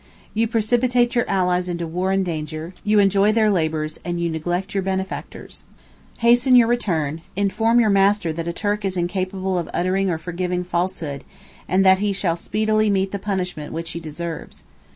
[0.33, 4.73] You precipitate your allies into war and danger, you enjoy their labors, and you neglect
[4.73, 5.63] your benefactors.
[6.25, 10.63] Hasten your return, inform your master that a Turk is incapable of uttering or forgiving
[10.63, 11.23] falsehood,
[11.67, 14.63] and that he shall speedily meet the punishment which he deserves.